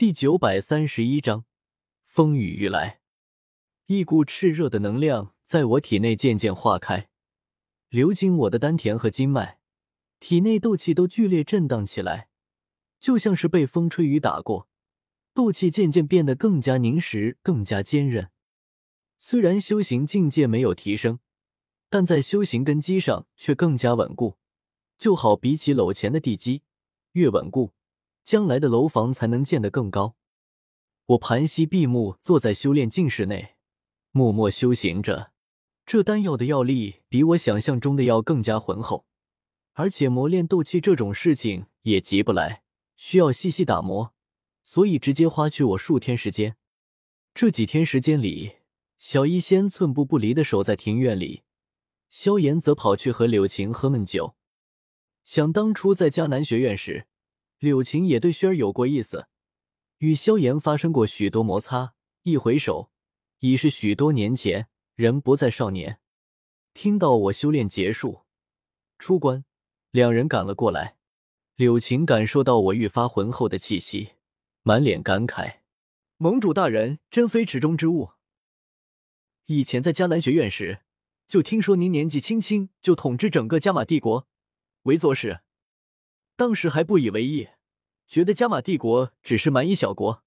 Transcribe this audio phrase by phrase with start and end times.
[0.00, 1.44] 第九百三十一章，
[2.06, 3.00] 风雨欲来。
[3.84, 7.10] 一股炽热的能量在我体内渐渐化开，
[7.90, 9.58] 流经我的丹田和经脉，
[10.18, 12.30] 体内斗气都剧烈震荡起来，
[12.98, 14.70] 就像是被风吹雨打过，
[15.34, 18.30] 斗气渐渐变得更加凝实，更加坚韧。
[19.18, 21.18] 虽然修行境界没有提升，
[21.90, 24.38] 但在修行根基上却更加稳固，
[24.96, 26.62] 就好比起搂前的地基，
[27.12, 27.74] 越稳固。
[28.30, 30.14] 将来的楼房才能建得更高。
[31.06, 33.56] 我盘膝闭目，坐在修炼境室内，
[34.12, 35.32] 默默修行着。
[35.84, 39.04] 这丹药的药力比我想象中的要更加浑厚，
[39.72, 42.62] 而且磨练斗气这种事情也急不来，
[42.94, 44.14] 需要细细打磨，
[44.62, 46.56] 所以直接花去我数天时间。
[47.34, 48.58] 这几天时间里，
[48.96, 51.42] 小医仙寸步不离的守在庭院里，
[52.08, 54.36] 萧炎则跑去和柳晴喝闷酒。
[55.24, 57.08] 想当初在迦南学院时。
[57.60, 59.28] 柳晴也对轩儿有过意思，
[59.98, 61.94] 与萧炎发生过许多摩擦。
[62.22, 62.90] 一回首，
[63.40, 66.00] 已是许多年前，人不再少年。
[66.72, 68.22] 听到我修炼结束，
[68.98, 69.44] 出关，
[69.90, 70.96] 两人赶了过来。
[71.56, 74.12] 柳晴感受到我愈发浑厚的气息，
[74.62, 75.58] 满脸感慨
[76.16, 78.12] ：“盟主大人真非池中之物。
[79.44, 80.80] 以前在迦南学院时，
[81.28, 84.26] 就听说您年纪轻轻就统治整个加玛帝国，
[84.84, 85.40] 为左使。”
[86.40, 87.50] 当时还不以为意，
[88.08, 90.24] 觉得加玛帝国只是蛮夷小国。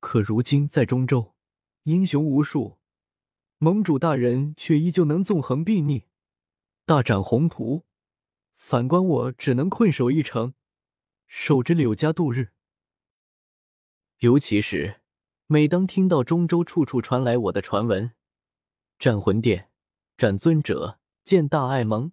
[0.00, 1.36] 可如今在中州，
[1.84, 2.80] 英雄无数，
[3.58, 6.06] 盟主大人却依旧能纵横睥睨，
[6.84, 7.84] 大展宏图。
[8.56, 10.54] 反观我，只能困守一城，
[11.28, 12.48] 守着柳家度日。
[14.18, 15.00] 尤其是
[15.46, 18.10] 每当听到中州处处传来我的传闻，
[18.98, 19.70] 战魂殿、
[20.16, 22.10] 斩尊者、见大爱盟。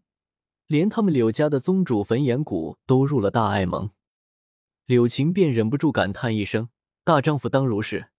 [0.68, 3.92] 连他们柳家的宗主焚炎谷都入了大爱盟，
[4.86, 6.70] 柳晴便忍不住感叹一声
[7.04, 8.10] ：“大丈夫当如是。”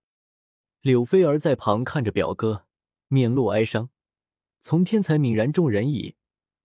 [0.80, 2.66] 柳菲儿在旁看着表哥，
[3.08, 3.90] 面露哀伤。
[4.60, 6.16] 从天才泯然众人矣，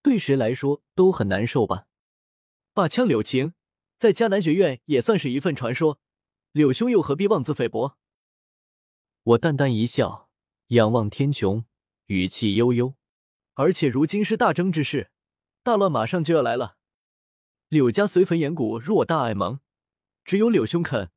[0.02, 1.86] 对谁来说都很难受吧？
[2.72, 3.54] 霸枪柳晴
[3.98, 6.00] 在迦南学院也算是一份传说，
[6.52, 7.96] 柳兄又何必妄自菲薄？
[9.22, 10.28] 我淡淡一笑，
[10.68, 11.64] 仰望天穹，
[12.06, 12.94] 语气悠悠。
[13.54, 15.11] 而且如今是大争之势。
[15.64, 16.76] 大乱马上就要来了，
[17.68, 19.60] 柳家随焚炎谷入我大爱盟，
[20.24, 21.10] 只有柳兄肯，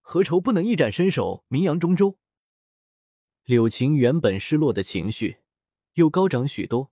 [0.00, 2.18] 何愁不能一展身手，名扬中州？
[3.44, 5.40] 柳晴原本失落的情绪
[5.94, 6.90] 又高涨许多，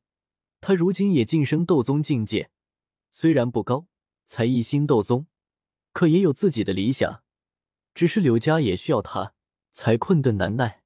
[0.60, 2.50] 他如今也晋升斗宗境界，
[3.10, 3.86] 虽然不高，
[4.26, 5.26] 才一星斗宗，
[5.92, 7.22] 可也有自己的理想。
[7.94, 9.34] 只是柳家也需要他，
[9.72, 10.82] 才困顿难耐。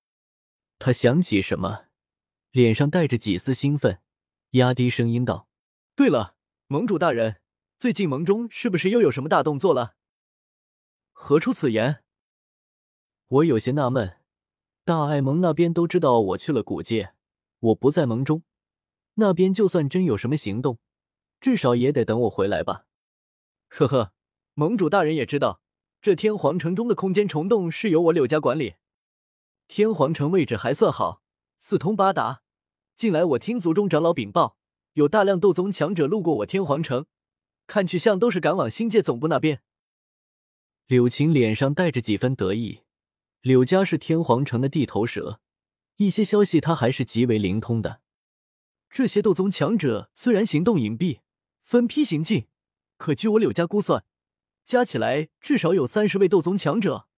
[0.79, 1.87] 他想起什么，
[2.53, 4.01] 脸上带着几丝兴奋，
[4.51, 5.49] 压低声音道。
[5.95, 6.37] 对了，
[6.69, 7.43] 盟主大人，
[7.79, 9.95] 最近盟中是不是又有什么大动作了？
[11.13, 12.03] 何出此言？
[13.29, 14.19] 我有些纳闷。
[14.85, 17.13] 大爱盟那边都知道我去了古界，
[17.61, 18.43] 我不在盟中，
[19.15, 20.79] 那边就算真有什么行动，
[21.41, 22.87] 至少也得等我回来吧。
[23.69, 24.13] 呵呵，
[24.55, 25.61] 盟主大人也知道，
[26.01, 28.77] 这天皇城中的空间虫洞是由我柳家管理。
[29.69, 31.23] 天皇城位置还算好，
[31.59, 32.43] 四通八达。
[32.97, 34.57] 近来我听族中长老禀报。
[34.95, 37.07] 有大量斗宗强者路过我天皇城，
[37.67, 39.63] 看去向都是赶往星界总部那边。
[40.87, 42.83] 柳晴脸上带着几分得意。
[43.41, 45.41] 柳家是天皇城的地头蛇，
[45.97, 48.01] 一些消息他还是极为灵通的。
[48.91, 51.21] 这些斗宗强者虽然行动隐蔽，
[51.63, 52.47] 分批行进，
[52.99, 54.05] 可据我柳家估算，
[54.65, 57.09] 加起来至少有三十位斗宗强者。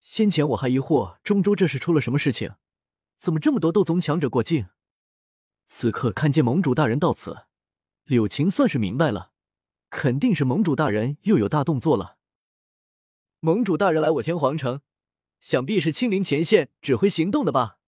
[0.00, 2.52] 先前我还疑惑中州这是出了什么事情，
[3.18, 4.66] 怎么这么多斗宗强者过境？
[5.70, 7.44] 此刻看见盟主大人到此，
[8.04, 9.32] 柳晴算是明白了，
[9.90, 12.16] 肯定是盟主大人又有大动作了。
[13.40, 14.80] 盟主大人来我天皇城，
[15.40, 17.80] 想必是亲临前线指挥行动的吧？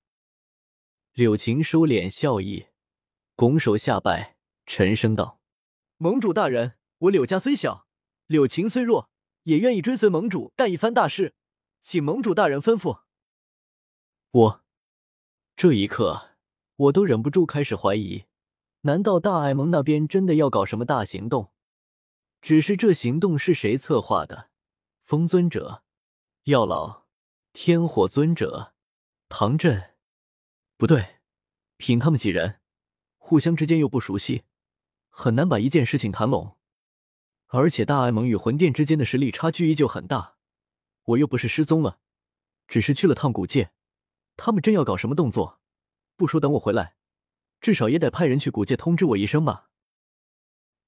[1.14, 2.66] 柳晴收敛笑意，
[3.34, 4.36] 拱手下拜，
[4.66, 5.40] 沉声道
[5.96, 7.86] ：“盟主大人，我柳家虽小，
[8.26, 9.10] 柳晴虽弱，
[9.44, 11.34] 也愿意追随盟主干一番大事，
[11.80, 13.00] 请盟主大人吩咐。”
[14.30, 14.64] 我
[15.56, 16.29] 这一刻。
[16.80, 18.24] 我都忍不住开始怀疑，
[18.82, 21.52] 难道大爱盟那边真的要搞什么大行动？
[22.40, 24.48] 只是这行动是谁策划的？
[25.02, 25.82] 风尊者、
[26.44, 27.02] 药老、
[27.52, 28.72] 天火尊者、
[29.28, 29.90] 唐振？
[30.78, 31.16] 不对，
[31.76, 32.60] 凭他们几人，
[33.18, 34.44] 互相之间又不熟悉，
[35.10, 36.56] 很难把一件事情谈拢。
[37.48, 40.36] 而且大爱盟与魂殿之间的实力差距依旧很大，
[41.02, 41.98] 我又不是失踪了，
[42.66, 43.72] 只是去了趟古界，
[44.38, 45.59] 他们真要搞什么动作？
[46.20, 46.96] 不说等我回来，
[47.62, 49.70] 至少也得派人去古界通知我一声吧。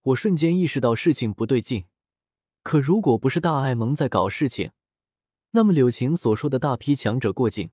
[0.02, 1.87] 我瞬间意识到事情不对劲，
[2.62, 4.73] 可如果不是大爱盟在搞事情，
[5.52, 7.70] 那么柳晴所说的大批强者过境，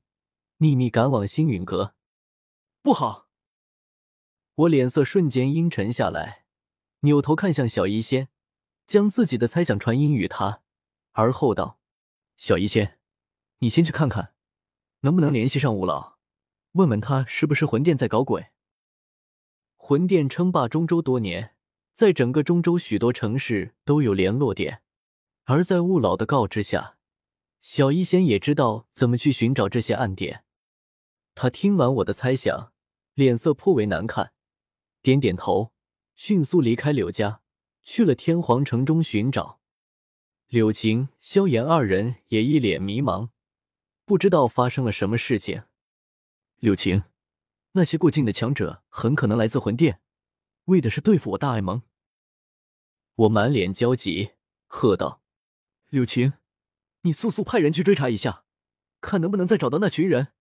[0.55, 1.95] 秘密赶往星陨阁，
[2.81, 3.27] 不好！
[4.55, 6.45] 我脸色瞬间阴沉下来，
[7.01, 8.29] 扭头看向小医仙，
[8.87, 10.61] 将自己的猜想传音于他，
[11.11, 11.81] 而后道
[12.37, 12.99] ：“小医仙，
[13.57, 14.33] 你先去看看，
[15.01, 16.18] 能不能联系上吴老，
[16.73, 18.47] 问问他是不是魂殿在搞鬼。”
[19.75, 21.55] 魂殿称霸中州多年，
[21.93, 24.81] 在整个中州许多城市都有联络点，
[25.45, 26.97] 而在雾老的告知下，
[27.59, 30.43] 小医仙也知道怎么去寻找这些暗点。
[31.33, 32.73] 他听完我的猜想，
[33.13, 34.33] 脸色颇为难看。
[35.01, 35.71] 点点头，
[36.15, 37.41] 迅速离开柳家，
[37.81, 39.59] 去了天皇城中寻找。
[40.47, 43.29] 柳晴、萧炎二人也一脸迷茫，
[44.03, 45.63] 不知道发生了什么事情。
[46.59, 47.05] 柳晴，
[47.71, 50.01] 那些过境的强者很可能来自魂殿，
[50.65, 51.83] 为的是对付我大爱盟。
[53.15, 54.31] 我满脸焦急，
[54.67, 55.21] 喝道
[55.87, 56.33] ：“柳晴，
[57.03, 58.43] 你速速派人去追查一下，
[58.99, 60.33] 看能不能再找到那群人，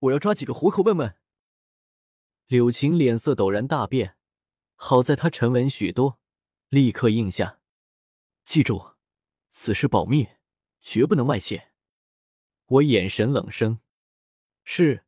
[0.00, 1.16] 我要抓几个活口问问。”
[2.48, 4.18] 柳晴脸色陡然大变，
[4.74, 6.18] 好在她沉稳许多，
[6.68, 7.60] 立刻应下
[8.44, 8.96] ：“记住，
[9.48, 10.28] 此事保密，
[10.82, 11.72] 绝不能外泄。”
[12.66, 13.80] 我眼神冷声
[14.64, 15.06] ：“是，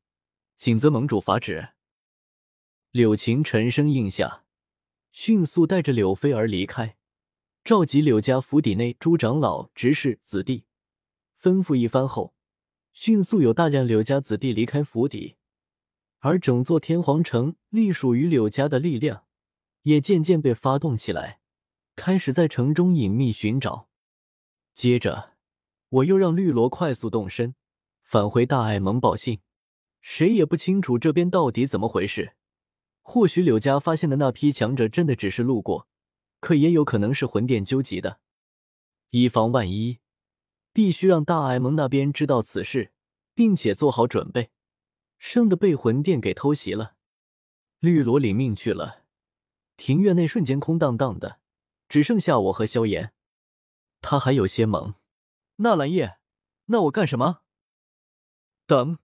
[0.56, 1.70] 谨遵盟主法旨。”
[2.92, 4.44] 柳晴沉声应下，
[5.10, 6.96] 迅速带着柳菲儿离开，
[7.64, 10.64] 召集柳家府邸内诸长老、执事、子弟，
[11.40, 12.34] 吩咐一番后，
[12.92, 15.36] 迅速有大量柳家子弟离开府邸。
[16.20, 19.24] 而整座天皇城隶属于柳家的力量，
[19.82, 21.40] 也渐渐被发动起来，
[21.96, 23.88] 开始在城中隐秘寻找。
[24.72, 25.32] 接着，
[25.88, 27.54] 我又让绿萝快速动身，
[28.02, 29.40] 返回大爱盟报信。
[30.04, 32.34] 谁也不清楚这边到底怎么回事。
[33.00, 35.88] 或许柳家发现的那批强者真的只是路过，
[36.40, 38.20] 可也有可能是魂殿纠集的。
[39.10, 40.00] 以防万一，
[40.74, 42.92] 必须让大爱盟那边知道此事，
[43.34, 44.50] 并且做好准备。
[45.18, 46.96] 生的被魂殿给偷袭了，
[47.80, 49.04] 绿萝领命去了。
[49.78, 51.40] 庭院内瞬间空荡荡的，
[51.88, 53.14] 只剩下我和萧炎。
[54.02, 54.96] 他还有些懵。
[55.56, 56.18] 纳兰叶，
[56.66, 57.40] 那我干什么？
[58.66, 58.98] 等。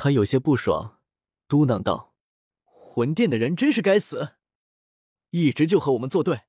[0.00, 1.00] 他有些不爽，
[1.48, 2.14] 嘟囔道
[2.62, 4.36] ：“魂殿的人真是该死，
[5.30, 6.42] 一直就和我们作对。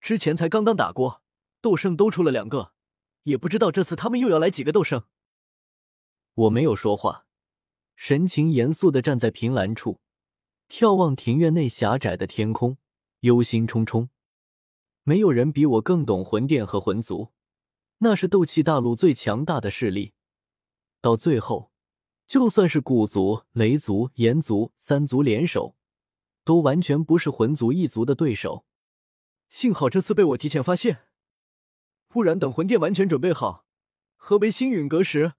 [0.00, 1.22] 之前才刚刚打过，
[1.60, 2.72] 斗圣都出了两个，
[3.22, 5.04] 也不知道这次他们又要来几个斗圣。”
[6.34, 7.26] 我没有说话。
[7.94, 10.00] 神情严肃的站在凭栏处，
[10.68, 12.78] 眺望庭院内狭窄的天空，
[13.20, 14.08] 忧心忡忡。
[15.04, 17.28] 没有人比我更懂魂殿和魂族，
[17.98, 20.14] 那是斗气大陆最强大的势力。
[21.00, 21.67] 到最后，
[22.28, 25.74] 就算是古族、雷族、炎族三族联手，
[26.44, 28.66] 都完全不是魂族一族的对手。
[29.48, 31.06] 幸好这次被我提前发现，
[32.06, 33.64] 不然等魂殿完全准备好，
[34.16, 35.32] 合围星陨阁时，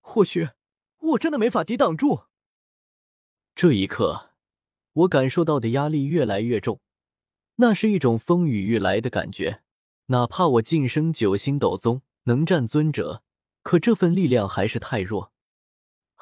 [0.00, 0.50] 或许……
[0.98, 2.24] 我真的没法抵挡住。
[3.54, 4.32] 这一刻，
[4.92, 6.80] 我感受到的压力越来越重，
[7.56, 9.62] 那是一种风雨欲来的感觉。
[10.06, 13.22] 哪怕我晋升九星斗宗，能战尊者，
[13.62, 15.33] 可这份力量还是太弱，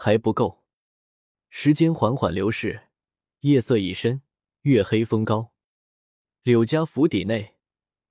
[0.04, 0.64] 还不够。
[1.49, 2.88] 时间缓缓流逝，
[3.43, 4.22] 夜色已深，
[4.62, 5.52] 月黑风高。
[6.43, 7.54] 柳家府邸内，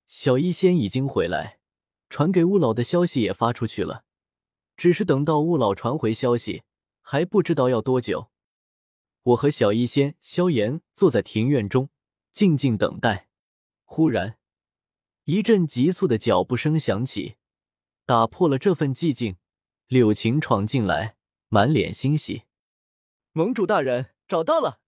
[0.06, 1.60] 小医仙已经回来，
[2.08, 4.06] 传给乌老的消息也发出去了。
[4.74, 6.62] 只是等到雾老传回消息，
[7.02, 8.30] 还不知道要多久。
[9.24, 11.90] 我和小医仙、萧炎坐在庭院中，
[12.32, 13.28] 静静等待。
[13.84, 14.38] 忽然，
[15.24, 17.36] 一阵急促的脚步声响起，
[18.06, 19.36] 打破了这份寂静。
[19.88, 21.16] 柳晴闯进来，
[21.54, 22.44] 满脸欣喜
[23.32, 24.80] ：“盟主大人，找到了！”